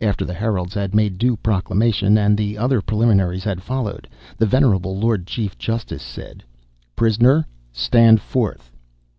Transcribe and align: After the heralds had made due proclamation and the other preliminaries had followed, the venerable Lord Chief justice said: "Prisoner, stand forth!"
After 0.00 0.24
the 0.24 0.32
heralds 0.32 0.72
had 0.72 0.94
made 0.94 1.18
due 1.18 1.36
proclamation 1.36 2.16
and 2.16 2.38
the 2.38 2.56
other 2.56 2.80
preliminaries 2.80 3.44
had 3.44 3.62
followed, 3.62 4.08
the 4.38 4.46
venerable 4.46 4.96
Lord 4.98 5.26
Chief 5.26 5.58
justice 5.58 6.02
said: 6.02 6.42
"Prisoner, 6.96 7.46
stand 7.74 8.22
forth!" 8.22 8.72